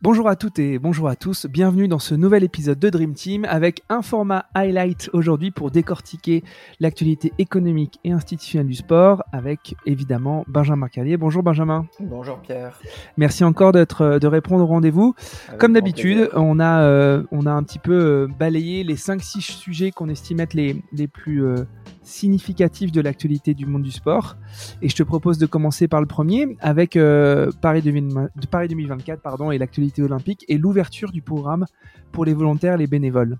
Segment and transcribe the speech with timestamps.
[0.00, 3.44] Bonjour à toutes et bonjour à tous, bienvenue dans ce nouvel épisode de Dream Team
[3.46, 6.44] avec un format highlight aujourd'hui pour décortiquer
[6.78, 11.16] l'actualité économique et institutionnelle du sport avec évidemment Benjamin Carlier.
[11.16, 11.84] Bonjour Benjamin.
[11.98, 12.78] Bonjour Pierre.
[13.16, 15.16] Merci encore d'être de répondre au rendez-vous.
[15.58, 19.40] Comme d'habitude, on a euh, on a un petit peu euh, balayé les 5 6
[19.40, 21.64] sujets qu'on estime être les les plus euh,
[22.04, 24.36] significatifs de l'actualité du monde du sport
[24.80, 26.98] et je te propose de commencer par le premier avec
[27.60, 31.66] Paris, 2000, Paris 2024 pardon et l'actualité olympique et l'ouverture du programme
[32.12, 33.36] pour les volontaires, les bénévoles.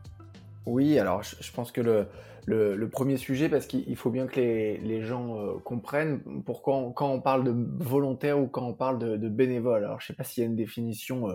[0.69, 5.39] Oui, alors je, pense que le, premier sujet, parce qu'il faut bien que les, gens
[5.39, 9.85] euh, comprennent pourquoi quand on parle de volontaires ou quand on parle de, de bénévoles.
[9.85, 11.35] Alors je sais pas s'il y a une définition euh,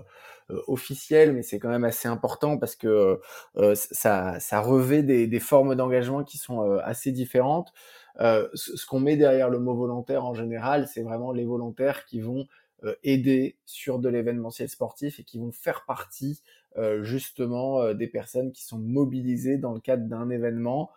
[0.52, 3.20] euh, officielle, mais c'est quand même assez important parce que
[3.74, 7.74] ça, revêt des, formes d'engagement qui sont assez différentes.
[8.20, 12.46] ce qu'on met derrière le mot volontaire en général, c'est vraiment les volontaires qui vont
[13.04, 16.42] aider sur de l'événementiel sportif et qui vont faire partie
[16.78, 20.92] euh, justement euh, des personnes qui sont mobilisées dans le cadre d'un événement.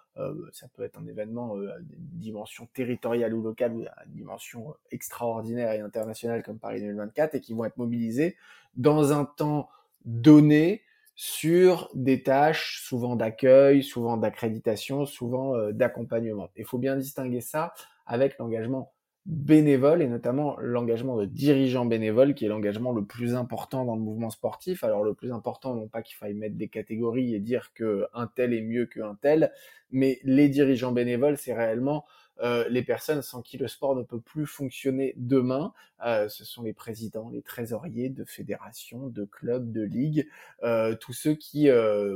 [0.53, 5.81] ça peut être un événement à dimension territoriale ou locale ou à dimension extraordinaire et
[5.81, 8.37] internationale comme Paris 2024 et qui vont être mobilisés
[8.77, 9.69] dans un temps
[10.07, 10.83] donné
[11.17, 16.49] sur des tâches souvent d'accueil, souvent d'accréditation, souvent d'accompagnement.
[16.57, 17.75] Il faut bien distinguer ça
[18.07, 18.95] avec l'engagement
[19.27, 24.01] bénévoles et notamment l'engagement de dirigeants bénévoles qui est l'engagement le plus important dans le
[24.01, 24.85] mouvement sportif.
[24.85, 28.29] Alors le plus important, non pas qu'il faille mettre des catégories et dire que un
[28.29, 29.53] tel est mieux qu'un tel,
[29.91, 32.05] mais les dirigeants bénévoles, c'est réellement
[32.43, 35.73] euh, les personnes sans qui le sport ne peut plus fonctionner demain.
[36.05, 40.29] Euh, ce sont les présidents, les trésoriers de fédérations, de clubs, de ligues,
[40.63, 41.69] euh, tous ceux qui,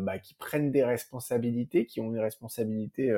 [0.03, 3.13] bah, qui prennent des responsabilités, qui ont une responsabilité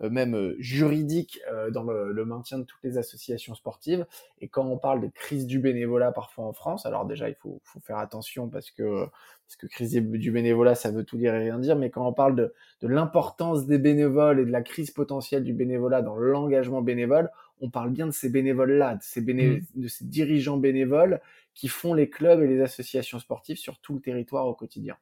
[0.00, 1.40] même juridique
[1.72, 4.06] dans le, le, maintien de toutes les associations sportives.
[4.40, 7.60] Et quand on parle de crise du bénévolat parfois en France, alors déjà il faut,
[7.64, 9.08] faut faire attention parce que
[9.48, 12.12] parce que crise du bénévolat, ça veut tout dire et rien dire, mais quand on
[12.12, 16.82] parle de, de l'importance des bénévoles et de la crise potentielle du bénévolat dans l'engagement
[16.82, 17.30] bénévole,
[17.62, 19.60] on parle bien de ces bénévoles-là, de ces, mmh.
[19.74, 21.22] de ces dirigeants bénévoles
[21.54, 24.96] qui font les clubs et les associations sportives sur tout le territoire au quotidien.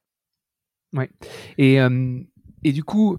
[0.93, 1.09] Ouais.
[1.57, 2.17] Et, euh,
[2.63, 3.17] et du coup,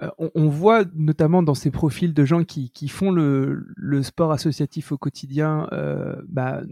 [0.00, 4.30] euh, on, voit notamment dans ces profils de gens qui, qui font le, le, sport
[4.30, 6.62] associatif au quotidien, euh, bah,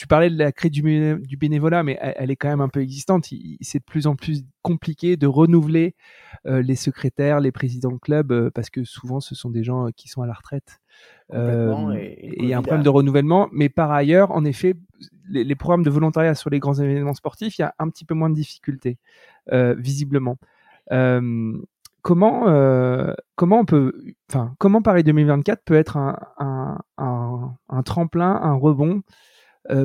[0.00, 3.26] tu parlais de la crise du, bénévolat, mais elle, est quand même un peu existante.
[3.60, 5.94] C'est de plus en plus compliqué de renouveler
[6.46, 9.88] euh, les secrétaires, les présidents de club, euh, parce que souvent ce sont des gens
[9.88, 10.80] euh, qui sont à la retraite.
[11.34, 13.50] et il y a un problème de renouvellement.
[13.52, 14.74] Mais par ailleurs, en effet,
[15.28, 18.14] les, programmes de volontariat sur les grands événements sportifs, il y a un petit peu
[18.14, 18.96] moins de difficultés,
[19.52, 20.38] visiblement.
[22.00, 23.92] comment, comment on peut,
[24.30, 29.02] enfin, comment Paris 2024 peut être un, un tremplin, un rebond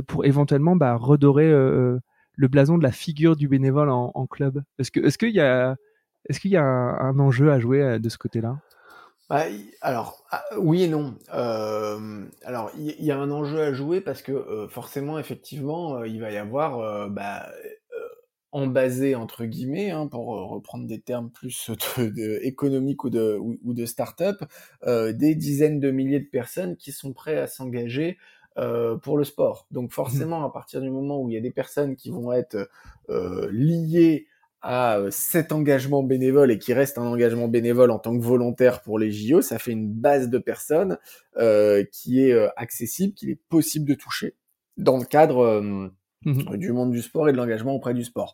[0.08, 2.00] pour éventuellement bah, redorer euh,
[2.34, 5.76] le blason de la figure du bénévole en, club Est-ce que est-ce qu'il y a
[6.28, 8.58] est-ce qu'il y a un, enjeu à jouer euh, de ce côté-là?
[9.30, 9.44] Bah,
[9.82, 11.16] alors ah, oui et non.
[11.32, 16.38] alors il y, a un enjeu à jouer parce que forcément effectivement il va y
[16.38, 17.48] avoir bah,
[18.52, 21.72] en basé entre guillemets, hein, pour reprendre des termes plus
[22.44, 24.44] économiques ou de, ou de start-up,
[24.86, 28.20] des dizaines de milliers de personnes qui sont prêtes à s'engager
[28.58, 29.68] euh, pour le sport.
[29.72, 32.70] Donc forcément, à partir du moment où il y a des personnes qui vont être
[33.10, 34.28] euh, liées
[34.62, 38.82] à euh, cet engagement bénévole et qui reste un engagement bénévole en tant que volontaire
[38.82, 40.98] pour les JO, ça fait une base de personnes
[41.38, 44.36] euh, qui est accessible, qu'il est possible de toucher
[44.78, 45.90] dans le cadre mmh
[46.58, 48.34] du monde du sport et de l'engagement auprès du sport.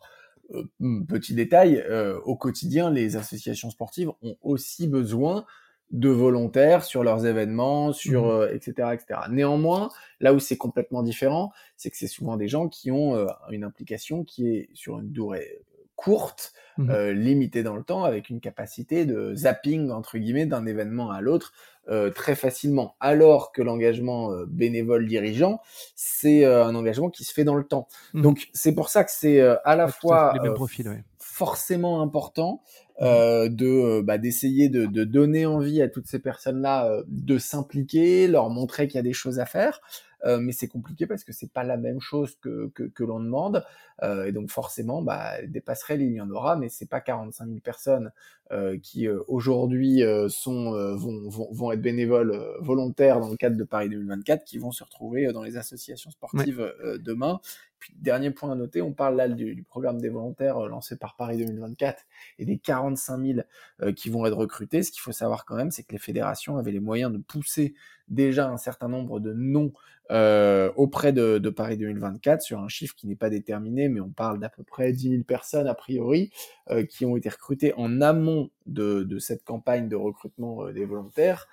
[1.08, 1.84] petit détail,
[2.24, 5.44] au quotidien, les associations sportives ont aussi besoin
[5.92, 8.54] de volontaires sur leurs événements, sur mmh.
[8.54, 9.20] etc., euh, etc.
[9.30, 13.26] Néanmoins, là où c'est complètement différent, c'est que c'est souvent des gens qui ont euh,
[13.50, 15.60] une implication qui est sur une durée
[15.94, 16.90] courte, mmh.
[16.90, 21.20] euh, limitée dans le temps, avec une capacité de zapping entre guillemets d'un événement à
[21.20, 21.52] l'autre
[22.14, 22.94] très facilement.
[23.00, 25.60] Alors que l'engagement bénévole dirigeant,
[25.96, 27.88] c'est un engagement qui se fait dans le temps.
[28.14, 28.22] Mmh.
[28.22, 30.32] Donc c'est pour ça que c'est à la fois
[31.44, 32.62] forcément important
[33.00, 33.04] Mmh.
[33.04, 37.38] euh, de euh, bah, d'essayer de, de, donner envie à toutes ces personnes-là euh, de
[37.38, 39.80] s'impliquer, leur montrer qu'il y a des choses à faire.
[40.24, 43.18] Euh, mais c'est compliqué parce que c'est pas la même chose que, que, que l'on
[43.18, 43.64] demande.
[44.04, 47.46] Euh, et donc forcément, bah, des passerelles, il y en aura, mais c'est pas 45
[47.46, 48.12] 000 personnes
[48.52, 53.88] euh, qui aujourd'hui sont vont, vont, vont, être bénévoles volontaires dans le cadre de Paris
[53.88, 57.40] 2024 qui vont se retrouver dans les associations sportives demain
[57.96, 62.04] dernier point à noter, on parle là du, programme des volontaires lancé par Paris 2024
[62.38, 63.20] et des 45
[63.80, 64.82] 000 qui vont être recrutés.
[64.82, 67.74] Ce qu'il faut savoir quand même, c'est que les fédérations avaient les moyens de pousser
[68.08, 69.72] déjà un certain nombre de noms
[70.10, 74.38] euh, auprès de, Paris 2024 sur un chiffre qui n'est pas déterminé, mais on parle
[74.38, 76.30] d'à peu près 10 000 personnes a priori
[76.70, 81.48] euh, qui ont été recrutées en amont de, cette campagne de recrutement euh, des volontaires,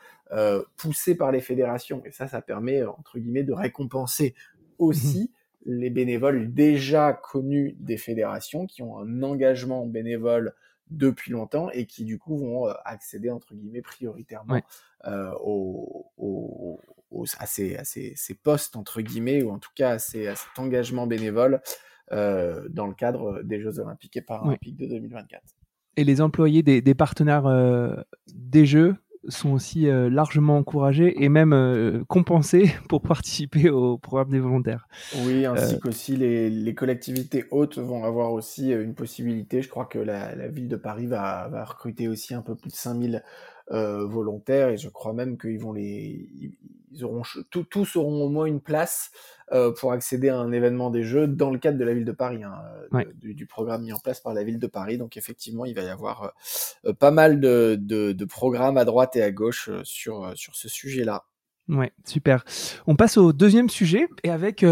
[0.78, 2.04] poussée par les fédérations.
[2.06, 4.36] Et ça, ça permet entre guillemets de récompenser
[4.78, 5.39] aussi mmh
[5.70, 10.54] les bénévoles déjà connus des fédérations qui ont un engagement bénévole
[10.90, 14.60] depuis longtemps et qui du coup vont accéder entre guillemets prioritairement
[15.06, 15.32] euh,
[17.40, 21.62] à, ces, postes, entre guillemets, ou en tout cas à, cet engagement bénévole
[22.12, 25.44] euh, dans le cadre des Jeux Olympiques et Paralympiques de 2024.
[25.98, 27.96] Et les employés des, partenaires euh,
[28.34, 28.96] des Jeux
[29.28, 34.88] sont aussi largement encouragés et même compensés pour participer au programme des volontaires.
[35.26, 39.62] Oui, ainsi qu'aussi les, les, collectivités hautes vont avoir aussi une possibilité.
[39.62, 42.76] Je crois que la, ville de Paris va, va, recruter aussi un peu plus de
[42.76, 43.24] 5000
[43.72, 46.28] euh, volontaires et je crois même qu'ils vont les
[46.92, 47.22] ils auront
[47.52, 49.12] tous auront au moins une place
[49.52, 52.12] euh, pour accéder à un événement des Jeux dans le cadre de la ville de
[52.12, 52.56] Paris hein,
[53.22, 54.98] du, programme mis en place par la ville de Paris.
[54.98, 56.34] Donc effectivement il va y avoir
[56.86, 60.68] euh, pas mal de, de, de, programmes à droite et à gauche sur sur ce
[60.68, 61.26] sujet là
[61.68, 62.44] ouais super.
[62.88, 64.66] On passe au deuxième sujet et avec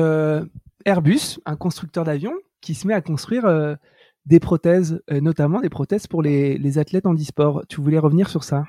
[0.85, 3.77] Airbus un constructeur d'avions qui se met à construire
[4.25, 7.63] des prothèses, notamment des prothèses pour les, les athlètes en e-sport.
[7.69, 8.63] Tu voulais revenir sur ça?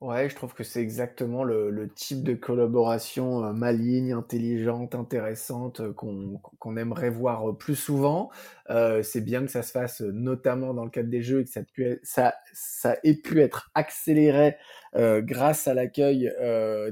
[0.00, 5.80] Ouais, je trouve que c'est exactement le, le, type de collaboration euh, maligne, intelligente, intéressante
[5.80, 8.30] euh, qu'on qu'on aimerait voir euh, plus souvent.
[9.02, 11.62] C'est bien que ça se fasse notamment dans le cadre des Jeux et que ça,
[12.04, 14.56] ça, ça ait pu être accéléré
[14.94, 16.30] grâce à l'accueil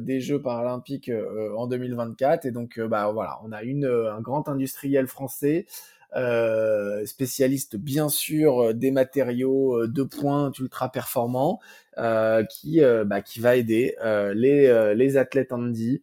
[0.01, 1.11] des Jeux paralympiques
[1.55, 2.47] en 2024.
[2.47, 5.67] Et donc, bah voilà, on a une, un grand industriel français
[6.17, 11.61] euh, spécialiste bien sûr des matériaux de pointe ultra performants,
[11.99, 13.97] euh, qui bah, qui va aider
[14.35, 16.03] les les athlètes handy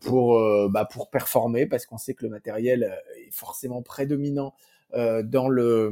[0.00, 0.40] pour
[0.70, 4.54] bah, pour performer parce qu'on sait que le matériel est forcément prédominant
[4.94, 5.90] dans le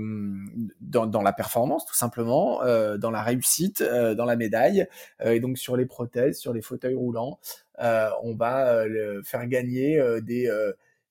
[0.81, 4.87] dans, dans, la performance tout simplement, euh, dans la réussite, euh, dans la médaille.
[5.25, 7.39] Et donc sur les prothèses, sur les fauteuils roulants,
[7.79, 10.51] on va le faire gagner des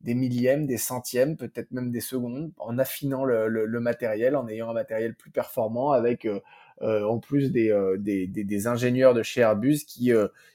[0.01, 4.73] des millièmes, des centièmes, peut-être même des secondes, en affinant le, matériel, en ayant un
[4.73, 6.39] matériel plus performant, avec euh,
[6.81, 10.13] euh, en plus euh, des, des, ingénieurs de chez Airbus qui,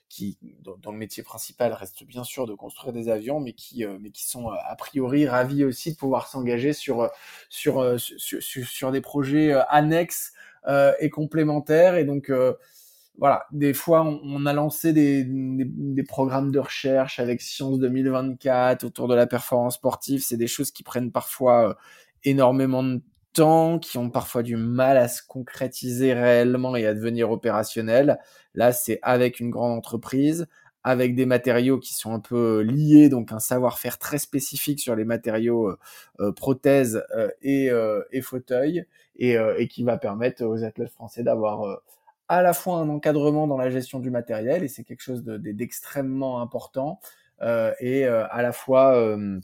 [0.09, 4.11] qui dont, le métier principal reste bien sûr de construire des avions, mais qui, mais
[4.11, 7.11] qui sont a priori ravis aussi de pouvoir s'engager sur,
[7.51, 10.33] sur, sur, sur, des projets annexes
[11.01, 11.97] et complémentaires.
[11.97, 12.33] Et donc
[13.19, 15.25] voilà, des fois, on, a lancé des,
[16.09, 20.23] programmes de recherche avec Science 2024 autour de la performance sportive.
[20.23, 21.75] C'est des choses qui prennent parfois euh,
[22.25, 23.01] énormément de
[23.33, 28.19] temps, qui ont parfois du mal à se concrétiser réellement et à devenir opérationnels.
[28.55, 30.49] Là, c'est avec une grande entreprise,
[30.83, 35.05] avec des matériaux qui sont un peu liés, donc un savoir-faire très spécifique sur les
[35.05, 35.79] matériaux euh,
[36.21, 37.05] euh, prothèses
[37.43, 37.71] et,
[38.11, 41.81] et fauteuils, et, qui va permettre aux athlètes français d'avoir
[42.29, 46.41] à la fois un encadrement dans la gestion du matériel, et c'est quelque chose d'extrêmement
[46.41, 47.01] important,
[47.43, 49.41] euh, et euh, à la fois euh,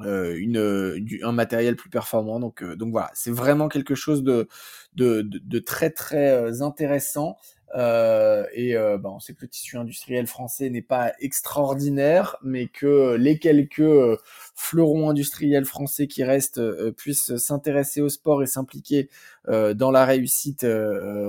[0.00, 2.40] une, un matériel plus performant.
[2.40, 4.48] Donc, donc voilà, c'est vraiment quelque chose de,
[4.94, 7.36] de, de très très intéressant
[7.74, 12.68] euh, et euh, bah, on sait que le tissu industriel français n'est pas extraordinaire, mais
[12.68, 14.16] que les quelques euh,
[14.54, 16.62] fleurons industriels français qui restent
[16.92, 19.08] puissent s'intéresser au sport et s'impliquer
[19.48, 20.66] dans la réussite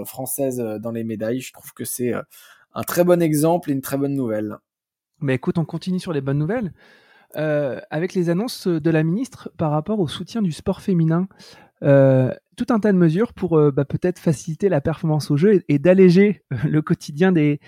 [0.06, 1.42] française dans les médailles.
[1.42, 2.14] Je trouve que c'est
[2.74, 4.58] un très bon exemple et une très bonne nouvelle.
[5.20, 6.74] Mais écoute, on continue sur les bonnes nouvelles.
[7.36, 11.28] Avec les annonces de la ministre par rapport au soutien du sport féminin.
[11.84, 15.64] Euh, tout un tas de mesures pour euh, bah, peut-être faciliter la performance au jeu
[15.70, 17.60] et, d'alléger euh, le quotidien des,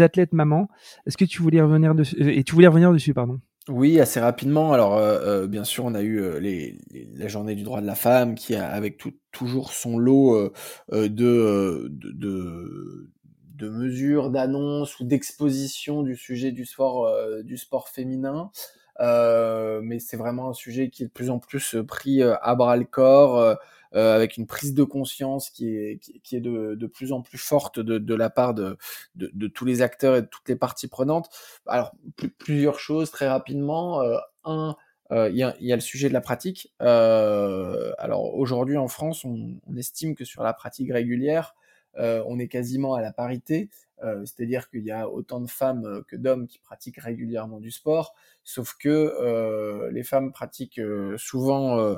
[0.00, 0.68] athlètes mamans.
[1.06, 3.40] Est-ce que tu voulais revenir dessus et tu voulais revenir dessus, pardon?
[3.68, 4.72] Oui, assez rapidement.
[4.72, 4.98] Alors,
[5.46, 6.78] bien sûr, on a eu les,
[7.14, 10.50] la journée du droit de la femme qui a, avec toujours son lot
[10.90, 11.90] de,
[13.60, 18.50] mesures, d'annonces ou d'exposition du sujet du sport, du sport féminin.
[19.00, 22.34] Euh, mais c'est vraiment un sujet qui est de plus en plus euh, pris euh,
[22.42, 23.56] à bras le corps.
[23.94, 27.38] Euh, avec une prise de conscience qui est, qui, est de, de, plus en plus
[27.38, 28.76] forte de, de la part de,
[29.14, 31.30] de, de, tous les acteurs et de toutes les parties prenantes.
[31.66, 31.92] Alors,
[32.38, 34.02] plusieurs choses très rapidement.
[34.02, 34.76] Euh, un,
[35.10, 36.74] il y, a, y, a, le sujet de la pratique.
[36.82, 41.54] Euh, alors aujourd'hui en France, on, on, estime que sur la pratique régulière,
[41.96, 43.70] on est quasiment à la parité.
[44.04, 47.70] Euh, c'est-à-dire qu'il y a autant de femmes euh, que d'hommes qui pratiquent régulièrement du
[47.70, 48.14] sport,
[48.44, 50.80] sauf que euh, les femmes pratiquent
[51.16, 51.96] souvent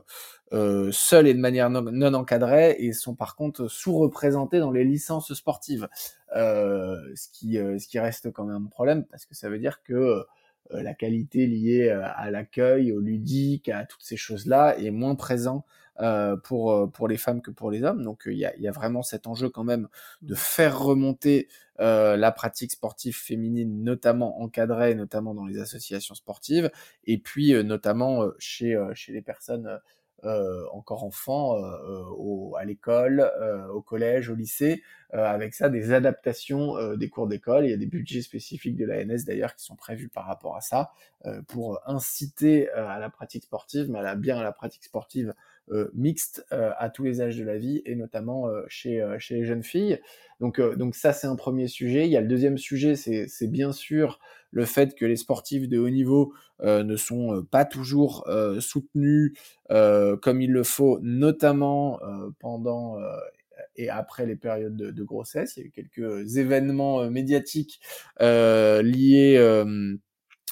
[0.90, 5.88] seules et de manière non, encadrée et sont par contre sous-représentées dans les licences sportives,
[6.34, 10.24] ce qui ce qui reste quand même un problème parce que ça veut dire que
[10.70, 15.64] la qualité liée à l'accueil, au ludique, à toutes ces choses-là est moins présent
[16.00, 18.02] euh, pour, euh, pour les femmes que pour les hommes.
[18.02, 19.88] Donc il y a, y, a, vraiment cet enjeu quand même
[20.22, 21.48] de faire remonter
[21.80, 26.70] euh, la pratique sportive féminine, notamment encadrée, notamment dans les associations sportives,
[27.04, 29.80] et puis notamment chez, chez les personnes
[30.24, 35.92] euh, encore enfants euh, au, à l'école, euh, au collège, au lycée, avec ça des
[35.92, 37.64] adaptations des cours d'école.
[37.64, 40.60] Il y a des budgets spécifiques de l'ANS d'ailleurs qui sont prévus par rapport à
[40.60, 40.92] ça
[41.48, 45.34] pour inciter à la pratique sportive, mais à la, bien à la pratique sportive
[45.94, 50.00] mixte à tous les âges de la vie et notamment chez, chez les jeunes filles.
[50.40, 52.06] Donc, donc ça c'est un premier sujet.
[52.06, 54.18] Il y a le deuxième sujet, c'est bien sûr
[54.50, 58.60] le fait que les sportifs de haut niveau euh, ne sont euh, pas toujours euh,
[58.60, 59.34] soutenus
[59.68, 62.00] comme il le faut, notamment
[62.40, 62.96] pendant
[63.76, 65.56] et après les périodes de, grossesse.
[65.56, 67.80] Il y a eu quelques événements médiatiques
[68.18, 69.64] liés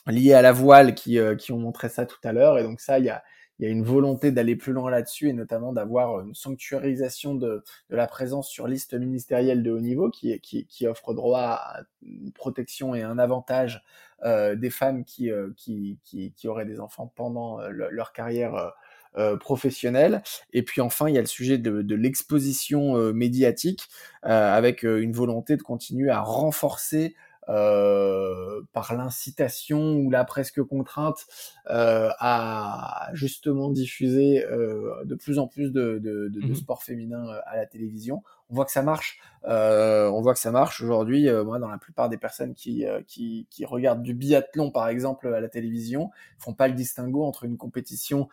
[0.06, 2.60] liés à la voile qui, qui ont montré ça tout à l'heure.
[2.60, 3.24] Et donc ça, il y a,
[3.58, 7.64] il y a une volonté d'aller plus loin là-dessus et notamment d'avoir une sanctuarisation de,
[7.90, 11.82] de, la présence sur liste ministérielle de haut niveau qui, qui, qui offre droit à
[12.02, 13.82] une protection et un avantage
[14.24, 18.72] euh, des femmes qui, euh, qui, qui, qui, auraient des enfants pendant euh, leur carrière
[19.16, 20.22] euh, professionnelle.
[20.52, 23.88] Et puis enfin, il y a le sujet de, de l'exposition médiatique
[24.22, 27.16] avec une volonté de continuer à renforcer
[27.48, 31.26] euh, par l'incitation ou la presque contrainte
[31.70, 36.82] euh, à justement diffuser euh, de plus en plus de, de, de, de mmh sport
[36.82, 38.22] féminin à la télévision.
[38.50, 39.20] On voit que ça marche.
[39.44, 41.30] on voit que ça marche aujourd'hui.
[41.44, 45.40] moi, dans la plupart des personnes qui, qui, qui, regardent du biathlon, par exemple, à
[45.40, 48.28] la télévision, font pas le distinguo entre une compétition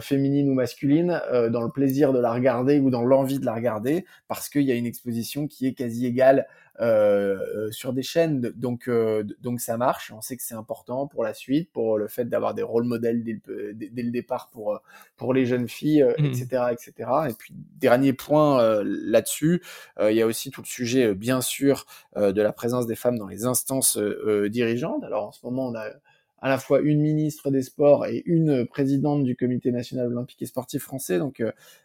[0.00, 1.20] féminine ou masculine
[1.52, 4.72] dans le plaisir de la regarder ou dans l'envie de la regarder, parce qu'il y
[4.72, 6.48] a une exposition qui est quasi égale
[6.80, 8.40] euh, euh, sur des chaînes.
[8.54, 10.12] Donc, euh, donc ça marche.
[10.12, 13.24] On sait que c'est important pour la suite, pour le fait d'avoir des rôles modèles
[13.24, 14.80] dès le, dès, le, départ pour
[15.16, 16.72] pour les jeunes filles, etc., mmh.
[16.72, 17.10] etc.
[17.30, 19.62] Et puis dernier point là-dessus,
[20.00, 23.28] il y a aussi tout le sujet, bien sûr, de la présence des femmes dans
[23.28, 23.98] les instances
[24.48, 25.02] dirigeantes.
[25.04, 25.86] Alors en ce moment, on a
[26.42, 30.46] à la fois une ministre des Sports et une présidente du Comité national olympique et
[30.46, 31.18] sportif français.
[31.18, 31.42] Donc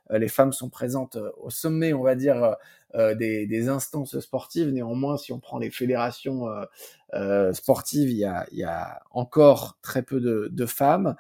[0.10, 2.54] les femmes sont présentes au sommet, on va dire, euh,
[2.96, 4.70] des, des, instances sportives.
[4.70, 6.66] Néanmoins, si on prend les fédérations euh,
[7.14, 11.16] euh, sportives, il y, a, il y, a, encore très peu de, de femmes.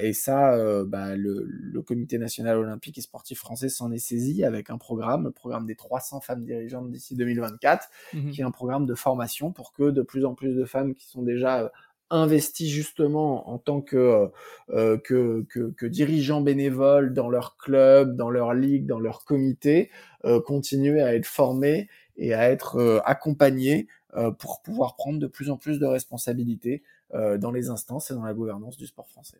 [0.00, 4.70] et ça, bah, le, le, Comité national olympique et sportif français s'en est saisi avec
[4.70, 8.86] un programme, le programme des 300 femmes dirigeantes d'ici 2024, mmh qui est un programme
[8.86, 11.70] de formation pour que de plus en plus de femmes qui sont déjà
[12.10, 14.30] investis justement en tant que,
[14.70, 19.90] euh, que, que, que, dirigeants bénévoles dans leur club, dans leur ligue, dans leur comité,
[20.24, 25.26] euh, continuer à être formés et à être euh, accompagnés euh, pour pouvoir prendre de
[25.26, 26.82] plus en plus de responsabilités
[27.14, 29.38] euh, dans les instances et dans la gouvernance du sport français.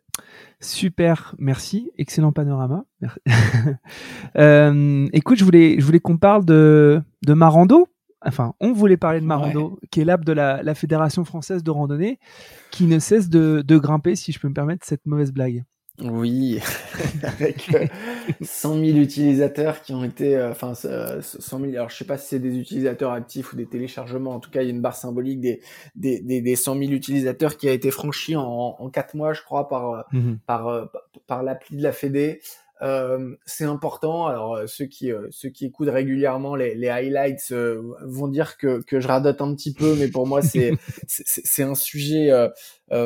[0.59, 2.85] Super, merci, excellent panorama.
[4.37, 7.87] euh, écoute, je voulais, je voulais qu'on parle de, de Marando
[8.25, 12.19] enfin, on voulait parler de Marando, qui est l'app de la, Fédération française de randonnée,
[12.71, 15.63] qui ne cesse de, grimper, si je peux me permettre cette mauvaise blague.
[16.01, 16.59] Oui,
[17.23, 17.71] avec
[18.41, 22.27] 100 000 utilisateurs qui ont été, euh, enfin, 100 000, alors je sais pas si
[22.27, 24.97] c'est des utilisateurs actifs ou des téléchargements, en tout cas, il y a une barre
[24.97, 25.61] symbolique des,
[25.95, 29.69] des, des, 100 000 utilisateurs qui a été franchie en, en 4 mois, je crois,
[29.69, 30.01] par, euh,
[30.45, 30.85] par, euh,
[31.27, 32.41] par l'appli de la Fédé.
[32.81, 34.27] Euh, c'est important.
[34.27, 37.53] Alors euh, ceux qui euh, ceux qui écoutent régulièrement les, les highlights
[38.01, 40.73] vont dire que, que je radote un petit peu, mais pour moi c'est
[41.07, 42.29] c'est un sujet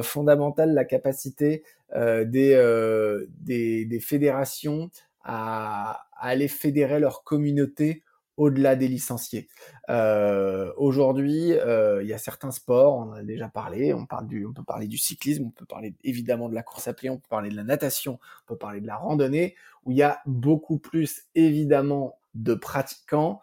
[0.03, 1.63] fondamental la capacité
[1.95, 4.89] des, des, des fédérations
[5.23, 8.03] à, à aller fédérer leur communauté
[8.39, 9.49] au-delà des licenciés.
[9.89, 14.27] Euh, Aujourd'hui, euh, il y a certains sports, on en a déjà parlé, on, parle
[14.27, 17.09] du, on peut parler du cyclisme, on peut parler évidemment de la course à pied,
[17.09, 19.55] on peut parler de la natation, on peut parler de la randonnée,
[19.85, 23.41] où il y a beaucoup plus évidemment de pratiquants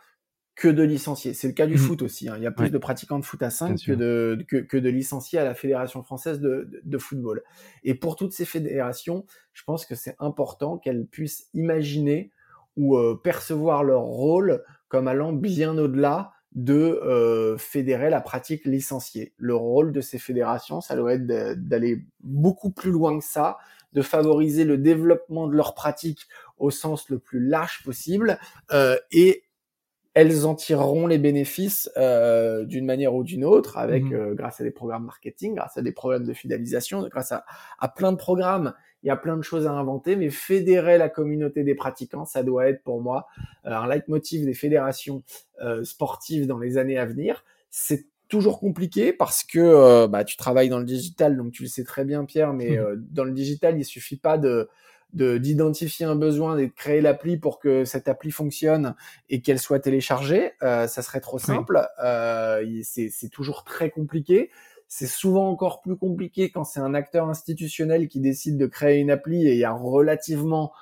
[0.54, 1.34] que de licenciés.
[1.34, 1.78] C'est le cas du mmh.
[1.78, 2.30] foot aussi.
[2.30, 2.36] Hein.
[2.38, 4.88] Il y a plus de pratiquants de foot à 5 que de, que, que, de
[4.88, 7.42] licenciés à la Fédération française de, de, de, football.
[7.84, 12.30] Et pour toutes ces fédérations, je pense que c'est important qu'elles puissent imaginer
[12.76, 19.35] ou euh, percevoir leur rôle comme allant bien au-delà de euh, fédérer la pratique licenciée.
[19.37, 23.59] Le rôle de ces fédérations, ça doit être d'aller beaucoup plus loin que ça,
[23.92, 26.26] de favoriser le développement de leur pratique
[26.59, 28.38] au sens le plus large possible
[28.73, 29.45] euh, et
[30.16, 34.62] elles en tireront les bénéfices euh, d'une manière ou d'une autre, avec mmh euh, grâce
[34.62, 37.45] à des programmes marketing, grâce à des problèmes de fidélisation, grâce à,
[37.78, 38.73] à, plein de programmes.
[39.06, 42.42] Il y a plein de choses à inventer, mais fédérer la communauté des pratiquants, ça
[42.42, 43.26] doit être pour moi
[43.64, 45.22] euh, un leitmotiv des fédérations
[45.62, 47.44] euh, sportives dans les années à venir.
[47.70, 51.84] C'est toujours compliqué parce que bah, tu travailles dans le digital, donc tu le sais
[51.84, 54.68] très bien, Pierre, mais mmh dans le digital, il suffit pas de
[55.12, 58.94] d'identifier un besoin et de créer l'appli pour que cette appli fonctionne
[59.30, 60.52] et qu'elle soit téléchargée.
[60.62, 61.88] Euh, ça serait trop simple.
[62.02, 64.50] Euh, c'est toujours très compliqué.
[64.88, 69.11] C'est souvent encore plus compliqué quand c'est un acteur institutionnel qui décide de créer une
[69.11, 70.73] appli et il y a relativement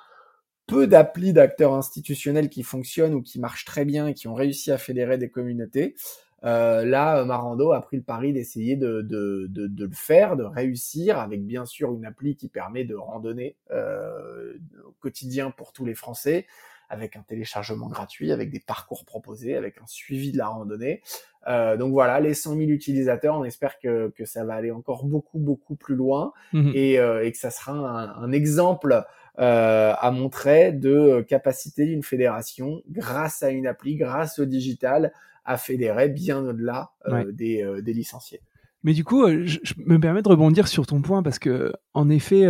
[0.67, 4.71] peu d'applis d'acteurs institutionnels qui fonctionnent ou qui marchent très bien et qui ont réussi
[4.71, 5.95] à fédérer des communautés.
[6.43, 10.43] Euh, là, Marando a pris le pari d'essayer de, de, de, de, le faire, de
[10.43, 14.53] réussir, avec bien sûr une appli qui permet de randonner euh,
[14.85, 16.45] au quotidien pour tous les Français,
[16.89, 21.01] avec un téléchargement gratuit, avec des parcours proposés, avec un suivi de la randonnée.
[21.47, 25.05] Euh, donc voilà, les 100 000 utilisateurs, on espère que, que ça va aller encore
[25.05, 29.05] beaucoup, beaucoup plus loin mmh et, euh, et, que ça sera un, un exemple
[29.37, 35.11] euh, à montrer de capacité d'une fédération grâce à une appli, grâce au digital,
[35.43, 36.91] à fédérer bien au-delà
[37.33, 38.39] des, euh, des, licenciés.
[38.85, 42.07] Mais du coup, euh, je, me permets de rebondir sur ton point parce que, en
[42.07, 42.45] effet,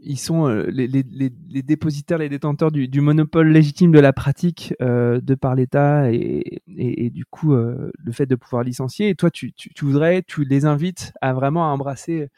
[0.00, 4.74] ils sont les, les, les, dépositaires, les détenteurs du, du, monopole légitime de la pratique
[4.80, 9.10] de par l'État et, et, du coup, le fait de pouvoir licencier.
[9.10, 12.28] Et toi, tu, tu, voudrais, tu les invites à vraiment embrasser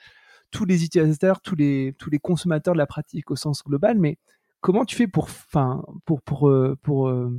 [0.50, 3.96] tous les utilisateurs, tous les, tous les consommateurs de la pratique au sens global.
[3.96, 4.18] Mais
[4.60, 7.30] comment tu fais pour, enfin, pour, pour, pour, pour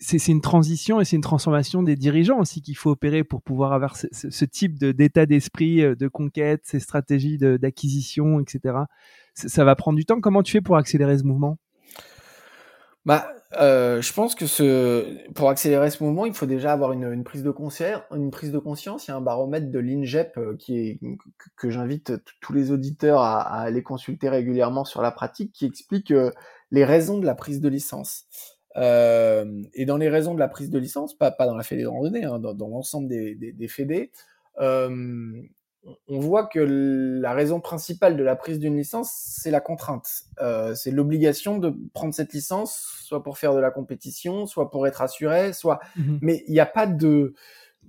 [0.00, 3.72] c'est une transition et c'est une transformation des dirigeants aussi qu'il faut opérer pour pouvoir
[3.72, 8.76] avoir ce, type d'état d'esprit, euh, de conquête, ces stratégies d'acquisition, etc.
[9.34, 10.20] Ça, va prendre du temps.
[10.20, 11.58] Comment tu fais pour accélérer ce mouvement?
[13.06, 13.28] Bah,
[13.60, 17.52] euh, je pense que pour accélérer ce mouvement, il faut déjà avoir une, prise de
[17.52, 18.02] conscience.
[18.10, 19.06] Une prise de conscience.
[19.06, 20.58] Il y a un baromètre de l'INGEP euh,
[21.56, 26.12] que j'invite tous les auditeurs à, aller consulter régulièrement sur la pratique, qui explique
[26.72, 28.26] les raisons de la prise de licence.
[28.78, 31.82] Euh, et dans les raisons de la prise de licence, pas, pas dans la fédé
[31.82, 34.10] de randonnée, hein, dans, dans l'ensemble des, des, des fédés,
[34.60, 35.42] euh,
[36.08, 40.24] on voit que la raison principale de la prise d'une licence, c'est la contrainte.
[40.40, 44.86] Euh, c'est l'obligation de prendre cette licence, soit pour faire de la compétition, soit pour
[44.86, 45.80] être assuré, soit.
[45.96, 47.34] Mmh mais il n'y a pas de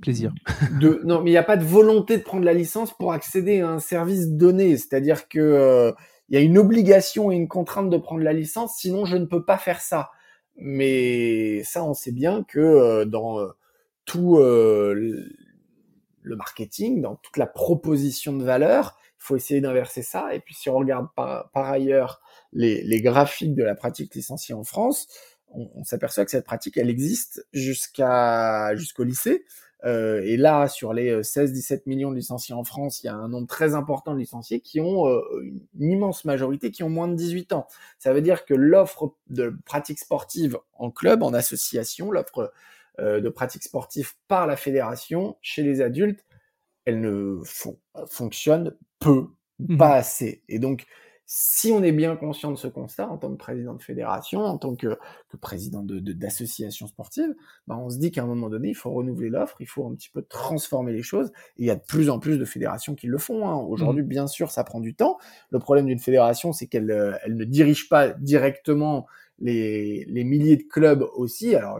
[0.02, 0.34] plaisir.
[0.80, 3.62] de non, mais il n'y a pas de volonté de prendre la licence pour accéder
[3.62, 4.78] à un service donné.
[4.78, 5.92] C'est-à-dire que euh,
[6.30, 9.26] il y a une obligation et une contrainte de prendre la licence, sinon je ne
[9.26, 10.12] peux pas faire ça.
[10.62, 13.48] Mais ça, on sait bien que euh, dans euh,
[14.06, 14.94] tout euh,
[16.22, 20.34] le marketing, dans toute la proposition de valeur, il faut essayer d'inverser ça.
[20.34, 25.08] Et puis si on regarde par, ailleurs les, graphiques de la pratique licenciée en France,
[25.52, 29.46] on, s'aperçoit que cette pratique, elle existe jusqu'au lycée.
[29.86, 33.16] Euh, et là, sur les 16-17 euh, millions de licenciés en France, il y a
[33.16, 35.22] un nombre très important de licenciés qui ont euh,
[35.80, 37.68] une immense majorité qui ont moins de 18 ans.
[37.98, 42.52] Ça veut dire que l'offre de pratique sportive en club, en association, l'offre
[43.00, 46.26] de pratique sportive par la fédération chez les adultes,
[46.84, 47.42] elle ne
[48.10, 50.44] fonctionne peu, mmh pas assez.
[50.50, 50.86] Et donc,
[51.32, 54.58] si on est bien conscient de ce constat en tant que président de fédération, en
[54.58, 54.98] tant que,
[55.30, 57.36] que président de, d'association sportive,
[57.68, 59.94] bah on se dit qu'à un moment donné, il faut renouveler l'offre, il faut un
[59.94, 61.28] petit peu transformer les choses.
[61.58, 63.48] Et il y a de plus en plus de fédérations qui le font.
[63.48, 63.58] Hein.
[63.58, 64.08] Aujourd'hui, mmh.
[64.08, 65.20] bien sûr, ça prend du temps.
[65.52, 69.06] Le problème d'une fédération, c'est qu'elle euh, elle ne dirige pas directement
[69.38, 71.54] les, les milliers de clubs aussi.
[71.54, 71.80] Alors,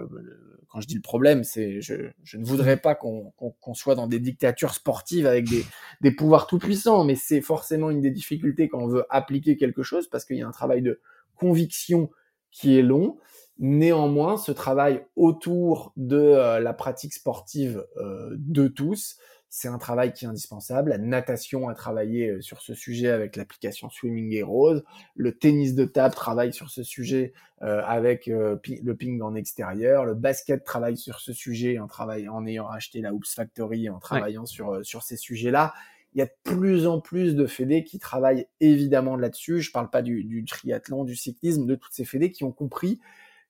[0.70, 3.34] quand je dis le problème, c'est je, je ne voudrais pas qu'on
[3.74, 5.66] soit dans des dictatures sportives avec des,
[6.02, 9.82] des pouvoirs tout puissants, mais c'est forcément une des difficultés quand on veut appliquer quelque
[9.82, 11.02] chose parce qu'il y a un travail de
[11.36, 12.10] conviction
[12.52, 13.18] qui est long.
[13.58, 19.18] Néanmoins, ce travail autour de euh, la pratique sportive euh, de tous,
[19.50, 20.92] c'est un travail qui est indispensable.
[20.92, 24.82] La natation a travaillé euh, sur ce sujet avec l'application Swimming Heroes.
[25.16, 27.34] Le tennis de table travaille sur ce sujet
[27.64, 30.06] euh, avec euh, le ping en extérieur.
[30.06, 34.46] Le basket travaille sur ce sujet en, en ayant acheté la Hoops Factory, en travaillant
[34.46, 35.74] sur, sur ces sujets-là.
[36.14, 39.62] Il y a de plus en plus de fédés qui travaillent évidemment là-dessus.
[39.62, 43.00] Je parle pas du, du triathlon, du cyclisme, de toutes ces fédés qui ont compris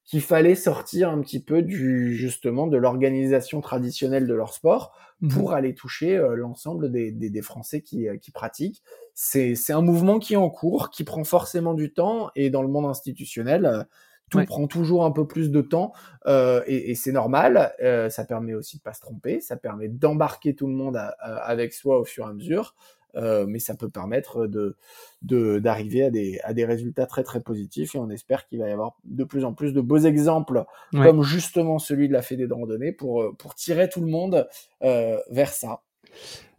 [0.09, 4.91] qu'il fallait sortir un petit peu du justement de l'organisation traditionnelle de leur sport
[5.21, 8.81] mmh pour aller toucher euh, l'ensemble des, des, des, Français qui, euh, qui pratiquent.
[9.13, 12.63] C'est, c'est un mouvement qui est en cours, qui prend forcément du temps et dans
[12.63, 13.83] le monde institutionnel, euh,
[14.31, 15.91] tout prend toujours un peu plus de temps
[16.25, 17.73] euh, et, et c'est normal.
[17.83, 21.73] Euh, ça permet aussi de pas se tromper, ça permet d'embarquer tout le monde avec
[21.73, 22.75] soi au fur et à mesure.
[23.15, 24.75] Euh, mais ça peut permettre de
[25.21, 28.71] d'arriver à des à des résultats très très positifs et on espère qu'il va y
[28.71, 32.53] avoir de plus en plus de beaux exemples comme justement celui de la Fédé de
[32.53, 34.47] randonnée pour pour tirer tout le monde
[34.81, 35.81] vers ça.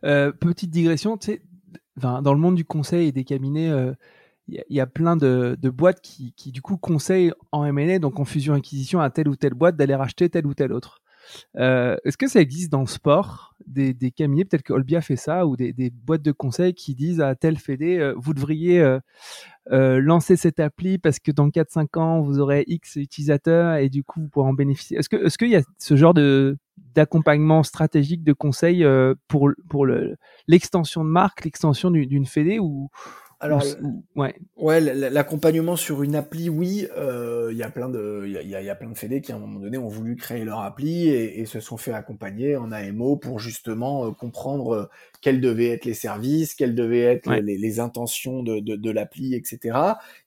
[0.02, 1.42] petite digression, tu sais,
[1.96, 3.70] dans le monde du conseil et des cabinets
[4.50, 9.00] il y, a plein de, boîtes qui, du coup conseillent en M&A, donc en fusion-acquisition
[9.00, 11.02] à telle ou telle boîte d'aller racheter telle ou telle autre.
[11.56, 15.16] Euh, est-ce que ça existe dans le sport des, des cabinets, peut-être que Olbia fait
[15.16, 20.00] ça, ou des, boîtes de conseil qui disent à tel fédé, euh, vous devriez euh,
[20.00, 24.22] lancer cette appli parce que dans 4-5 ans, vous aurez X utilisateurs et du coup,
[24.22, 24.98] vous pourrez en bénéficier.
[24.98, 26.14] Est-ce qu'il est y a ce genre
[26.94, 28.87] d'accompagnement stratégique de conseil
[29.28, 29.87] pour, pour
[30.48, 32.90] l'extension de marque, l'extension d'une fédé ou,
[33.42, 33.64] alors,
[34.16, 38.55] ouais, ouais, l'accompagnement sur une appli, oui, euh, il y a plein de, il y
[38.55, 40.61] a, y a, plein de fédés qui à un moment donné ont voulu créer leur
[40.61, 44.90] appli et, et se sont fait accompagner en AMO pour justement euh, comprendre euh,
[45.22, 49.35] quels devaient être les services, quelles devaient être les, les, intentions de, de, de l'appli,
[49.35, 49.79] etc.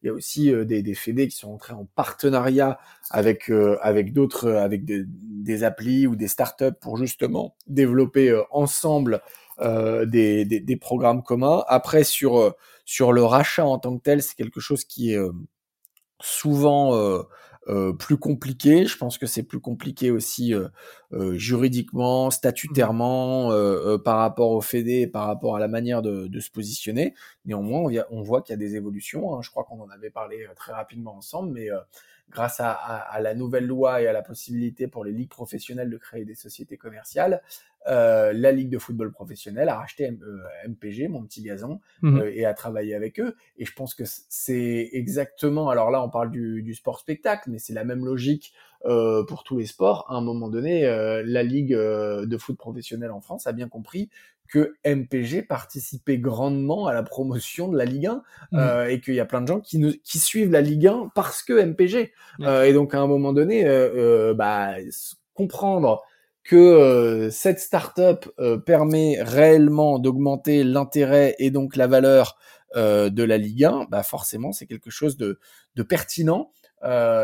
[0.01, 2.79] Il y a aussi des, des fédés qui sont entrés en partenariat
[3.11, 9.21] avec avec d'autres, avec des, des applis ou des startups pour justement développer ensemble
[9.59, 11.63] euh, des, des, des, programmes communs.
[11.67, 12.51] Après, sur, euh,
[12.85, 15.19] sur le rachat en tant que tel, c'est quelque chose qui est
[16.21, 16.95] souvent
[17.67, 18.85] euh, plus compliqué.
[18.85, 20.53] Je pense que c'est plus compliqué aussi
[21.11, 23.49] juridiquement, statutairement,
[23.99, 27.13] par rapport au FEDE et par rapport à la manière de, de se positionner.
[27.45, 29.33] Néanmoins, on, on voit qu'il y a des évolutions.
[29.35, 29.41] Hein.
[29.41, 31.69] Je crois qu'on en avait parlé très rapidement ensemble, mais
[32.29, 35.97] grâce à, à, la nouvelle loi et à la possibilité pour les ligues professionnelles de
[35.97, 37.41] créer des sociétés commerciales,
[37.87, 40.09] euh, la Ligue de football professionnel a racheté
[40.67, 42.19] MPG, euh, mon petit gazon, mhm.
[42.19, 43.35] euh, et a travaillé avec eux.
[43.57, 47.59] Et je pense que c'est exactement, alors là on parle du, du sport spectacle, mais
[47.59, 48.53] c'est la même logique
[48.85, 50.05] euh, pour tous les sports.
[50.09, 54.09] À un moment donné, euh, la Ligue de foot professionnel en France a bien compris
[54.47, 58.89] que MPG participait grandement à la promotion de la Ligue 1 mhm.
[58.89, 61.41] et qu'il y a plein de gens qui, nous, qui suivent la Ligue 1 parce
[61.41, 62.13] que MPG.
[62.39, 63.63] et donc à un moment donné,
[64.35, 64.75] bah,
[65.33, 66.03] comprendre
[66.43, 72.37] que euh, cette startup euh, permet réellement d'augmenter l'intérêt et donc la valeur
[72.75, 75.39] euh, de la Ligue 1, bah forcément c'est quelque chose de,
[75.75, 76.51] de pertinent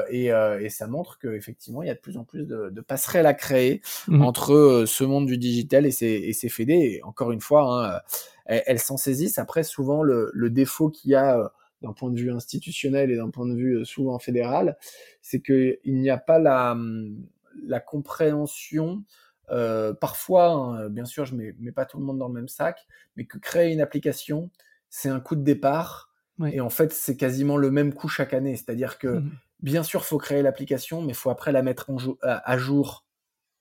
[0.10, 3.26] et, et, ça montre qu'effectivement il y a de plus en plus de, de passerelles
[3.26, 6.94] à créer mmh entre ce monde du digital et ses, et ses fédés.
[6.96, 8.00] Et encore une fois, hein,
[8.46, 9.38] elles, s'en saisissent.
[9.38, 11.52] Après, souvent le, le défaut qu'il y a
[11.82, 14.78] d'un point de vue institutionnel et d'un point de vue souvent fédéral,
[15.22, 17.18] c'est qu'il n'y a pas la hum,
[17.66, 19.04] la compréhension,
[19.52, 22.48] euh, parfois, hein, bien sûr, je mets, mets pas tout le monde dans le même
[22.48, 24.52] sac, mais que créer une application,
[24.90, 26.08] c'est un coup de départ.
[26.54, 28.56] Et en fait, c'est quasiment le même coup chaque année.
[28.56, 32.58] C'est-à-dire que, mmh bien sûr, faut créer l'application, mais faut après la mettre en à,
[32.58, 33.06] jour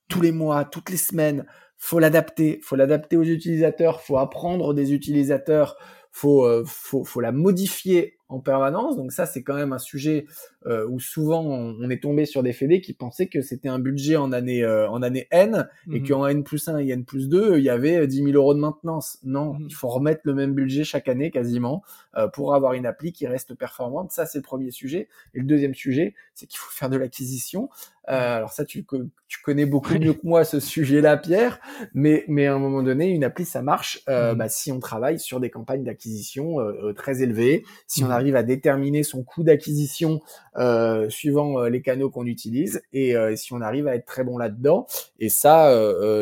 [0.08, 1.46] tous les mois, toutes les semaines.
[1.76, 5.76] Faut l'adapter, faut l'adapter aux utilisateurs, faut apprendre des utilisateurs,
[6.11, 8.97] faut, euh, faut, faut la modifier en permanence.
[8.97, 10.27] Donc ça, c'est quand même un sujet
[10.67, 14.17] euh, où souvent on, est tombé sur des fédés qui pensaient que c'était un budget
[14.17, 16.09] en année euh, en année N et mhm.
[16.09, 18.61] qu'en N plus 1 et N plus 2, il y avait 10 000 euros de
[18.61, 19.19] maintenance.
[19.25, 19.67] Non, mhm.
[19.69, 21.83] il faut remettre le même budget chaque année quasiment
[22.17, 24.12] euh, pour avoir une appli qui reste performante.
[24.12, 25.09] Ça, c'est le premier sujet.
[25.35, 27.71] Et le deuxième sujet, c'est qu'il faut faire de l'acquisition.
[28.09, 28.87] Euh, alors ça, tu,
[29.27, 31.61] tu connais beaucoup mieux que moi ce sujet-là, Pierre.
[31.93, 34.38] Mais, mais à un moment donné, une appli, ça marche euh, mhm.
[34.38, 38.42] bah, si on travaille sur des campagnes d'acquisition euh, très élevées, si on arrive à
[38.42, 40.20] déterminer son coût d'acquisition
[40.57, 44.24] euh, suivant euh, les canaux qu'on utilise et euh, si on arrive à être très
[44.24, 44.87] bon là-dedans.
[45.18, 45.72] Et ça,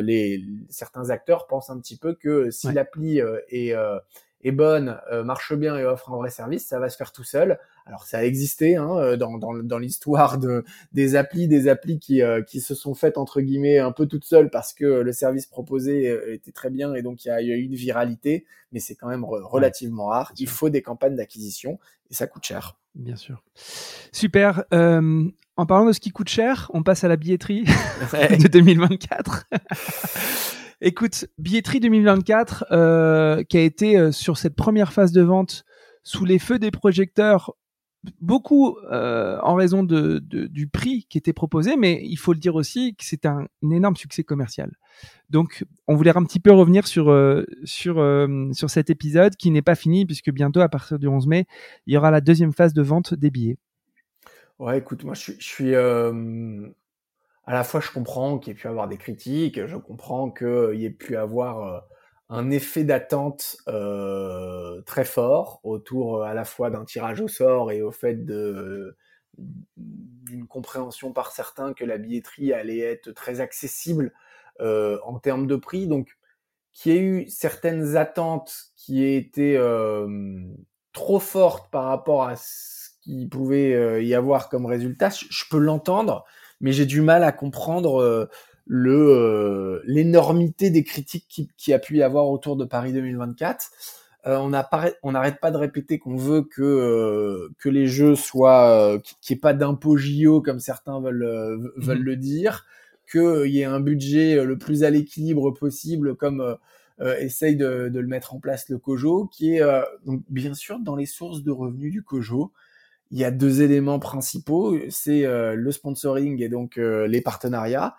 [0.01, 3.75] les certains acteurs pensent un petit peu que si l'appli est
[4.43, 7.59] est bonne, marche bien et offre un vrai service, ça va se faire tout seul.
[7.87, 12.21] Alors ça a existé hein, dans, dans, dans l'histoire de, des applis, des applis qui,
[12.49, 16.13] qui se sont faites entre guillemets un peu toutes seules parce que le service proposé
[16.33, 19.25] était très bien et donc il y a, eu une viralité, mais c'est quand même
[19.25, 20.33] relativement rare.
[20.37, 21.79] Il faut des campagnes d'acquisition
[22.11, 22.77] et ça coûte cher.
[22.95, 23.43] Bien sûr.
[24.13, 24.65] Super.
[24.73, 25.25] Euh,
[25.57, 27.65] en parlant de ce qui coûte cher, on passe à la billetterie
[28.13, 29.47] de 2024.
[30.81, 35.65] Écoute, billetterie 2024 euh, qui a été euh, sur cette première phase de vente
[36.03, 37.55] sous les feux des projecteurs
[38.21, 42.55] beaucoup euh, en raison de, du prix qui était proposé, mais il faut le dire
[42.55, 44.73] aussi que c'est un, énorme succès commercial.
[45.31, 49.51] Donc, on voulait un petit peu revenir sur euh, sur euh, sur cet épisode qui
[49.51, 51.47] n'est pas fini puisque bientôt, à partir du 11 mai,
[51.87, 53.59] il y aura la deuxième phase de vente des billets.
[54.59, 56.13] Ouais, écoute, moi, je, je suis à
[57.53, 60.85] la fois, je comprends qu'il y ait pu avoir des critiques, je comprends qu'il y
[60.85, 61.85] ait pu avoir
[62.29, 67.71] un effet d'attente euh, très fort autour euh, à la fois d'un tirage au sort
[67.71, 68.97] et au fait de
[69.39, 74.15] d'une compréhension par certains que la billetterie allait être très accessible
[74.61, 75.87] euh, en termes de prix.
[75.87, 76.17] Donc
[76.73, 79.59] qu'il y ait eu certaines attentes qui aient été
[80.93, 86.25] trop fortes par rapport à ce qu'il pouvait y avoir comme résultat, je, peux l'entendre,
[86.61, 88.29] mais j'ai du mal à comprendre
[88.67, 93.71] le l'énormité des critiques qui, qui, a pu y avoir autour de Paris 2024.
[94.27, 94.39] Euh,
[95.03, 99.35] on n'arrête pas de répéter qu'on veut que euh, que les jeux soient euh, qu'il
[99.35, 102.05] n'y ait pas d'impôt JO comme certains veulent veulent mhm.
[102.05, 102.67] le dire,
[103.11, 106.57] qu'il y ait un budget le plus à l'équilibre possible comme
[107.21, 109.63] essaye de, de, le mettre en place le Cojo, qui est
[110.07, 112.53] donc bien sûr dans les sources de revenus du Cojo.
[113.13, 117.95] Il y a deux éléments principaux, c'est le sponsoring et donc les partenariats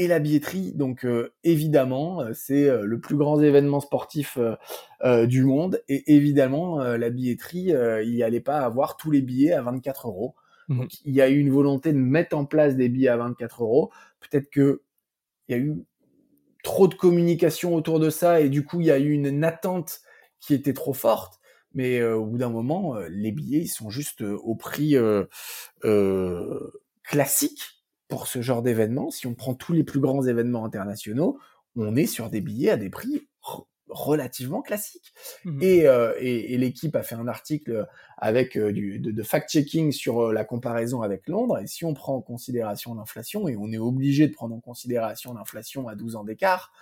[0.00, 0.72] et la billetterie.
[0.72, 4.38] Donc euh, évidemment, euh, c'est euh, le plus grand événement sportif
[5.26, 5.82] du monde.
[5.88, 7.72] Et évidemment, la billetterie,
[8.04, 10.34] il n'y allait pas avoir tous les billets à 24 euros.
[10.68, 13.16] Mmh Donc il y a eu une volonté de mettre en place des billets à
[13.16, 13.90] 24 euros.
[14.20, 14.82] Peut-être que
[15.48, 15.74] il y a eu
[16.62, 20.00] trop de communication autour de ça et du coup il y a eu une attente
[20.38, 21.40] qui était trop forte.
[21.72, 24.96] Mais au bout d'un moment, les billets ils sont juste au prix
[27.04, 27.79] classique
[28.10, 31.38] pour ce genre d'événement, si on prend tous les plus grands événements internationaux,
[31.76, 33.28] on est sur des billets à des prix
[33.90, 35.12] relativement classiques.
[35.44, 37.86] Mmh euh, et, l'équipe a fait un article
[38.18, 41.58] avec euh, du, de, fact-checking sur euh, la comparaison avec Londres.
[41.58, 45.34] Et si on prend en considération l'inflation, et on est obligé de prendre en considération
[45.34, 46.72] l'inflation à 12 ans d'écart,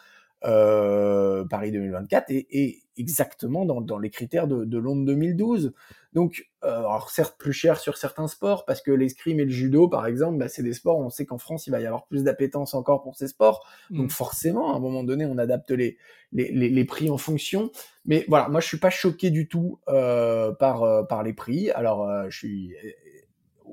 [0.40, 5.72] Paris 2024 est, exactement dans, les critères de, de Londres 2012.
[6.12, 9.88] Donc, euh, alors certes plus cher sur certains sports, parce que l'escrime et le judo,
[9.88, 12.24] par exemple, bah, c'est des sports, on sait qu'en France, il va y avoir plus
[12.24, 13.66] d'appétence encore pour ces sports.
[13.90, 14.10] Donc mm.
[14.10, 15.98] forcément, à un moment donné, on adapte les,
[16.32, 17.70] les, les, prix en fonction.
[18.04, 21.70] Mais voilà, moi, je suis pas choqué du tout euh, par, euh, par les prix.
[21.70, 22.74] Alors, je suis...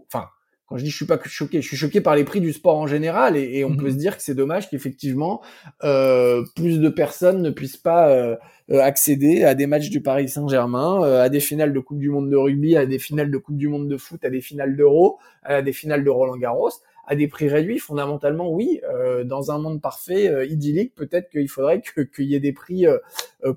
[0.08, 0.30] Enfin,
[0.68, 2.78] quand je dis je suis pas choqué, je suis choqué par les prix du sport
[2.78, 3.92] en général et, on peut mhm.
[3.92, 5.42] se dire que c'est dommage qu'effectivement
[5.84, 8.36] euh, plus de personnes ne puissent pas euh,
[8.72, 12.32] euh, accéder à des matchs du Paris Saint-Germain, à des finales de Coupe du Monde
[12.32, 15.20] de rugby, à des finales de Coupe du Monde de foot, à des finales d'Euro,
[15.44, 16.72] à des finales de Roland Garros,
[17.06, 17.78] à des prix réduits.
[17.78, 18.82] Fondamentalement, oui,
[19.24, 22.86] dans un monde parfait, idyllique, peut-être qu'il faudrait qu'il y ait des prix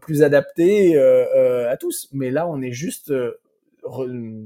[0.02, 2.10] plus adaptés à tous.
[2.12, 3.10] Mais là, on est juste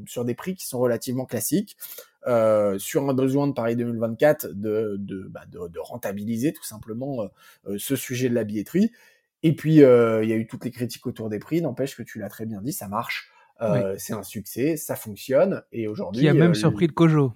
[0.07, 1.77] sur des prix qui sont relativement classiques.
[2.29, 7.23] Euh, sur un besoin de Paris 2024 de, de, bah, de, de rentabiliser tout simplement
[7.23, 7.27] euh,
[7.67, 8.93] euh, ce sujet de la billetterie.
[9.43, 12.21] Et puis, il y a eu toutes les critiques autour des prix, n'empêche que tu
[12.21, 13.33] l'as très bien dit, ça marche,
[13.99, 15.63] c'est un succès, ça fonctionne.
[15.73, 16.23] Et aujourd'hui.
[16.23, 17.33] Qui a même surpris le Kojo.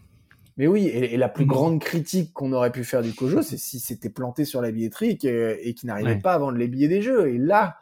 [0.57, 1.49] Mais oui, et, la plus mmh.
[1.49, 5.19] grande critique qu'on aurait pu faire du Kojo, c'est si c'était planté sur la billetterie
[5.21, 7.29] et qu'il n'arrivait pas à vendre les billets des jeux.
[7.29, 7.77] Et là,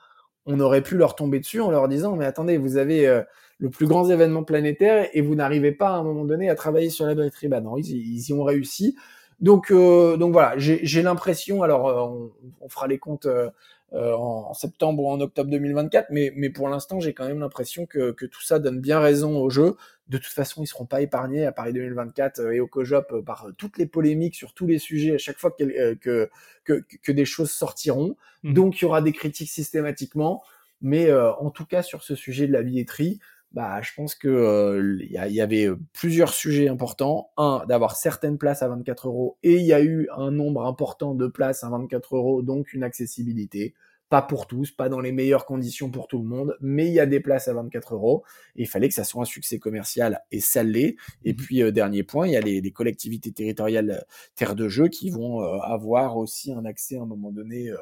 [0.46, 3.22] on aurait pu leur tomber dessus en leur disant, mais attendez, vous avez
[3.58, 6.90] le plus grand événement planétaire et vous n'arrivez pas à un moment donné à travailler
[6.90, 7.48] sur la batterie.
[7.48, 8.96] Bah non, ils, y ont réussi.
[9.40, 13.50] Donc, euh, donc voilà, j'ai l'impression, alors euh, on, fera les comptes euh,
[13.92, 18.12] en septembre ou en octobre 2024, mais, mais pour l'instant, j'ai quand même l'impression que,
[18.12, 19.76] que, tout ça donne bien raison au jeu.
[20.08, 23.78] De toute façon, ils seront pas épargnés à Paris 2024 et au COJOP par toutes
[23.78, 26.30] les polémiques sur tous les sujets à chaque fois que, que,
[26.64, 28.16] que, que des choses sortiront.
[28.42, 28.52] Mmh.
[28.52, 30.42] Donc, il y aura des critiques systématiquement.
[30.82, 33.18] Mais en tout cas, sur ce sujet de la billetterie,
[33.54, 37.30] bah, je pense que euh, il y, avait euh, plusieurs sujets importants.
[37.36, 41.14] Un, d'avoir certaines places à 24 euros, et il y a eu un nombre important
[41.14, 43.74] de places à 24 euros, donc une accessibilité.
[44.08, 47.00] Pas pour tous, pas dans les meilleures conditions pour tout le monde, mais il y
[47.00, 48.24] a des places à 24 euros.
[48.56, 50.96] Et il fallait que ça soit un succès commercial, et ça l'est.
[51.24, 54.68] Et mmh puis, euh, dernier point, il y a les, les, collectivités territoriales terres de
[54.68, 57.76] jeu qui vont avoir aussi un accès à un moment donné euh,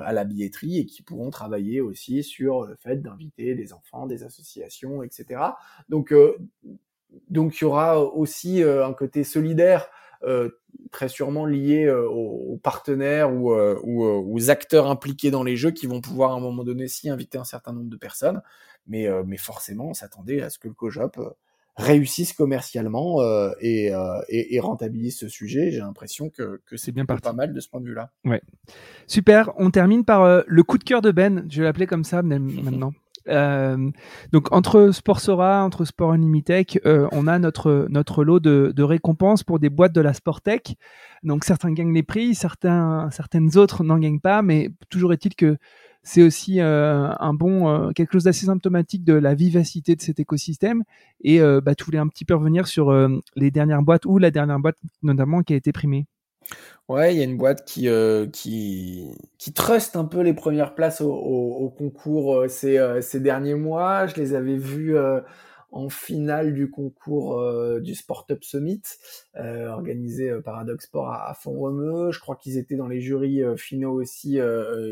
[0.00, 4.24] à la billetterie et qui pourront travailler aussi sur le fait d'inviter des enfants, des
[4.24, 5.40] associations, etc.
[5.88, 6.36] Donc, euh,
[7.28, 9.88] donc il y aura aussi euh, un côté solidaire
[10.92, 16.30] très sûrement lié aux, partenaires ou, aux acteurs impliqués dans les jeux qui vont pouvoir
[16.30, 18.40] à un moment donné aussi inviter un certain nombre de personnes.
[18.86, 21.18] Mais, mais forcément, on s'attendait à ce que le COJOP
[21.76, 25.70] réussissent commercialement euh, et, euh, et, et, rentabilisent ce sujet.
[25.70, 28.10] J'ai l'impression que, que c'est bien pas mal de ce point de vue-là.
[28.24, 28.42] Ouais.
[29.06, 29.50] Super.
[29.56, 31.46] On termine par euh, le coup de cœur de Ben.
[31.48, 32.92] Je vais l'appeler comme ça maintenant.
[33.28, 33.90] Euh,
[34.32, 39.44] donc entre Sportsora, entre Sport Unlimited, euh, on a notre notre lot de, de, récompenses
[39.44, 40.76] pour des boîtes de la Sportec.
[41.22, 45.56] Donc certains gagnent les prix, certains certaines autres n'en gagnent pas, mais toujours est-il que
[46.02, 50.18] c'est aussi euh, un bon euh, quelque chose d'assez symptomatique de la vivacité de cet
[50.18, 50.82] écosystème.
[51.22, 52.92] Et euh, bah, tu voulais un petit peu revenir sur
[53.36, 56.06] les dernières boîtes ou la dernière boîte notamment qui a été primée.
[56.88, 57.88] Ouais, il y a une boîte qui,
[58.32, 64.06] qui, qui truste un peu les premières places au, au, concours ces, ces, derniers mois.
[64.06, 64.96] Je les avais vus
[65.72, 68.82] en finale du concours euh, du Sport Up Summit,
[69.36, 72.12] euh, organisé euh, par Sport à, à Font-Romeu.
[72.12, 74.38] Je crois qu'ils étaient dans les jurys finaux aussi,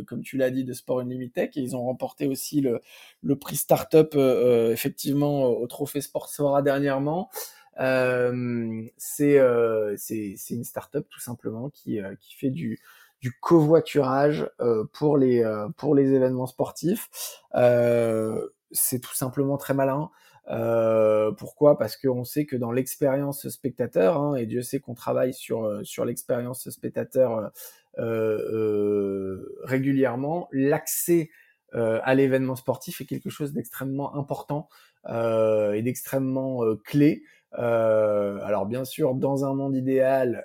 [0.06, 2.80] comme tu l'as dit, de Sport Unlimited, et ils ont remporté aussi le,
[3.22, 7.30] le prix Startup, effectivement, au Trophée Sport Sora dernièrement.
[7.76, 9.38] c'est
[9.96, 12.80] c'est une startup tout simplement qui, qui fait du
[13.20, 14.48] du covoiturage
[14.92, 15.44] pour les
[15.76, 17.10] pour les événements sportifs.
[17.52, 20.10] c'est tout simplement très malin.
[20.50, 21.78] Euh, pourquoi?
[21.78, 25.84] Parce qu'on sait que dans l'expérience spectateur, hein, et Dieu sait qu'on travaille sur, euh,
[25.84, 27.52] sur l'expérience spectateur
[27.98, 31.30] euh, régulièrement, l'accès
[31.72, 34.68] à l'événement sportif est quelque chose d'extrêmement important
[35.08, 37.22] et d'extrêmement clé.
[37.52, 40.44] alors bien sûr, dans un monde idéal,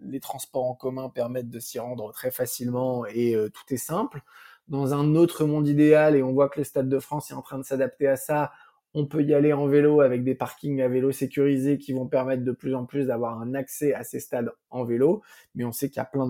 [0.00, 4.22] les transports en commun permettent de s'y rendre très facilement et tout est simple
[4.68, 7.42] dans un autre monde idéal et on voit que le Stade de France est en
[7.42, 8.52] train de s'adapter à ça,
[8.94, 12.42] on peut y aller en vélo avec des parkings à vélo sécurisés qui vont permettre
[12.42, 15.22] de plus en plus d'avoir un accès à ces stades en vélo.
[15.54, 16.26] Mais on sait qu'il y a plein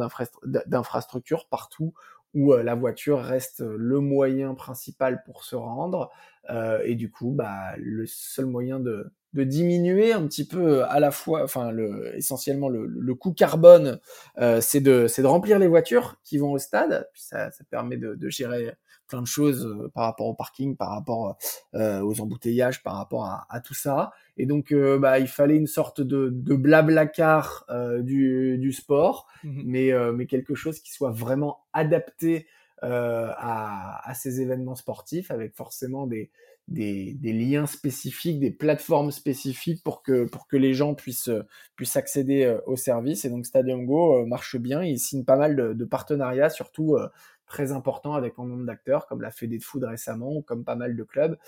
[0.66, 1.94] d'infrastructures partout
[2.34, 6.10] où euh, la voiture reste le moyen principal pour se rendre.
[6.50, 10.88] Euh, et du coup, bah, le seul moyen de, de diminuer un petit peu euh,
[10.88, 14.00] à la fois, enfin le, essentiellement le, le coût carbone,
[14.38, 17.08] euh, c'est de, c'est de remplir les voitures qui vont au stade.
[17.12, 18.74] Puis ça, ça permet de, de gérer
[19.06, 21.36] plein de choses euh, par rapport au parking, par rapport
[21.74, 24.12] euh, aux embouteillages, par rapport à, à, tout ça.
[24.38, 27.66] Et donc, bah, il fallait une sorte de, de blabla car
[28.00, 32.46] du, du sport, mmh mais, mais quelque chose qui soit vraiment adapté
[32.80, 36.30] à, à ces événements sportifs, avec forcément des,
[36.68, 41.30] des, des, liens spécifiques, des plateformes spécifiques pour que, pour que les gens puissent,
[41.76, 43.24] puissent accéder euh, au service.
[43.24, 44.82] Et donc Stadium Go euh, marche bien.
[44.82, 47.08] Il signe pas mal de, de partenariats, surtout euh,
[47.46, 50.76] très importants avec un nombre d'acteurs, comme la Fédé de Food récemment, ou comme pas
[50.76, 51.38] mal de clubs,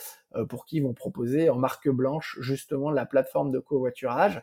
[0.49, 4.43] pour qui ils vont proposer en marque blanche justement la plateforme de covoiturage.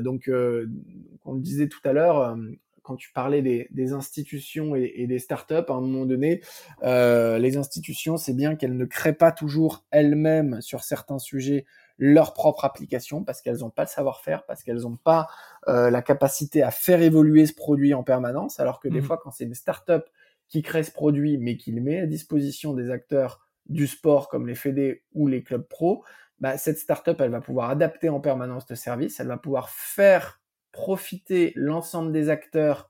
[0.00, 2.38] donc, on le disait tout à l'heure,
[2.88, 6.40] quand tu parlais des, institutions et, des startups, à un moment donné,
[6.84, 11.66] euh, les institutions, c'est bien qu'elles ne créent pas toujours elles-mêmes sur certains sujets
[11.98, 15.28] leur propre application parce qu'elles n'ont pas le savoir-faire, parce qu'elles n'ont pas
[15.66, 19.04] euh, la capacité à faire évoluer ce produit en permanence, alors que des mmh.
[19.04, 20.04] fois, quand c'est une startup
[20.48, 24.46] qui crée ce produit, mais qui le met à disposition des acteurs du sport comme
[24.46, 26.04] les fédés ou les clubs pro,
[26.40, 30.40] bah, cette startup, elle va pouvoir adapter en permanence de service, elle va pouvoir faire
[30.78, 32.88] profiter l'ensemble des acteurs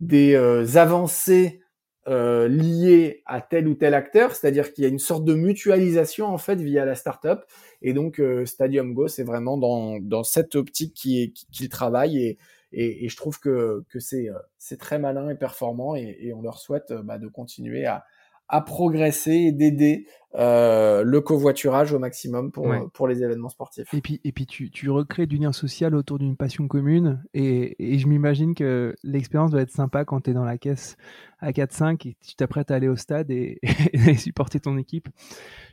[0.00, 1.60] des euh, avancées
[2.06, 6.26] euh, liées à tel ou tel acteur, c'est-à-dire qu'il y a une sorte de mutualisation
[6.26, 7.40] en fait via la startup.
[7.82, 12.16] Et donc euh, Stadium Go, c'est vraiment dans, dans cette optique qu'il qui, travaille.
[12.16, 12.38] Et,
[12.70, 14.30] et, je trouve que, que c'est
[14.78, 15.96] très malin et performant.
[15.96, 18.04] Et, et on leur souhaite bah, de continuer à,
[18.48, 23.92] à progresser et d'aider euh, le covoiturage au maximum pour, pour les événements sportifs.
[23.94, 27.94] Et puis, et puis tu, tu recrées du lien social autour d'une passion commune et,
[27.94, 30.96] et je m'imagine que l'expérience doit être sympa quand tu es dans la caisse
[31.38, 33.58] à 4-5 et tu t'apprêtes à aller au stade et,
[33.92, 35.08] et, supporter ton équipe.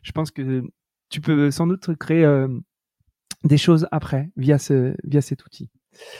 [0.02, 0.64] Je pense que
[1.10, 2.48] tu peux sans doute créer euh,
[3.44, 5.70] des choses après via, ce, via cet outil.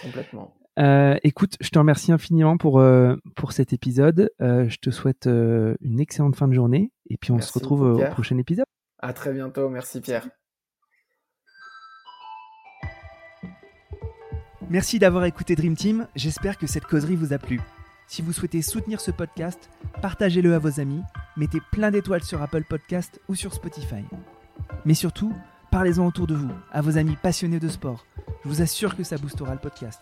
[0.04, 0.54] Complètement.
[0.80, 4.32] Euh, écoute, je te remercie infiniment pour, euh, pour cet épisode.
[4.42, 8.06] Euh, je te souhaite une excellente fin de journée et puis on se retrouve au
[8.12, 8.66] prochain épisode.
[9.00, 9.70] À très bientôt.
[9.70, 10.28] Merci Pierre.
[14.70, 16.08] Merci d'avoir écouté Dream Team.
[16.16, 17.60] J'espère que cette causerie vous a plu.
[18.08, 19.70] Si vous souhaitez soutenir ce podcast,
[20.02, 21.02] partagez-le à vos amis,
[21.38, 24.04] mettez plein d'étoiles sur Apple Podcast ou sur Spotify.
[24.86, 25.34] Mais surtout,
[25.72, 28.06] parlez-en autour de vous, à vos amis passionnés de sport.
[28.44, 30.02] Je vous assure que ça boostera le podcast.